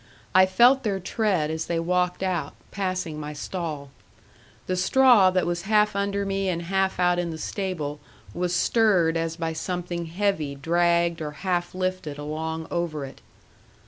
I 0.33 0.47
felt 0.47 0.81
their 0.81 0.99
tread 0.99 1.51
as 1.51 1.65
they 1.67 1.79
walked 1.79 2.23
out, 2.23 2.55
passing 2.71 3.19
my 3.19 3.33
stall. 3.33 3.91
The 4.65 4.75
straw 4.75 5.29
that 5.29 5.45
was 5.45 5.61
half 5.69 5.95
under 5.95 6.25
me 6.25 6.49
and 6.49 6.63
half 6.63 6.99
out 6.99 7.19
in 7.19 7.29
the 7.29 7.37
stable 7.37 7.99
was 8.33 8.51
stirred 8.55 9.15
as 9.15 9.35
by 9.35 9.53
something 9.53 10.07
heavy 10.07 10.55
dragged 10.55 11.21
or 11.21 11.45
half 11.45 11.75
lifted 11.75 12.17
along 12.17 12.65
over 12.71 13.05
it. 13.05 13.21